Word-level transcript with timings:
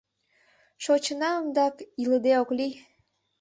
Шочынам 0.83 1.43
дак, 1.55 1.75
илыде 2.01 2.33
ок 2.41 2.49
лий. 2.57 2.73